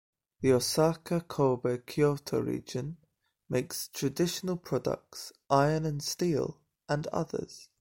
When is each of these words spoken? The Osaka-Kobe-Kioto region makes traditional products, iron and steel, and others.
The 0.39 0.53
Osaka-Kobe-Kioto 0.53 2.39
region 2.43 2.97
makes 3.47 3.87
traditional 3.87 4.57
products, 4.57 5.31
iron 5.47 5.85
and 5.85 6.01
steel, 6.01 6.59
and 6.89 7.05
others. 7.09 7.69